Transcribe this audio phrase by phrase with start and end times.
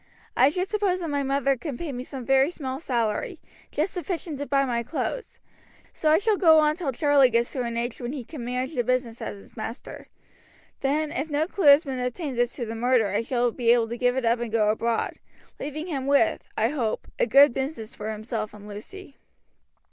[0.35, 3.39] I should suppose that my mother can pay me some very small salary,
[3.71, 5.37] just sufficient to buy my clothes.
[5.93, 8.73] So I shall go on till Charlie gets to an age when he can manage
[8.73, 10.07] the business as its master;
[10.79, 13.89] then if no clue has been obtained as to the murder I shall be able
[13.89, 15.19] to give it up and go abroad,
[15.59, 19.17] leaving him with, I hope, a good business for himself and Lucy."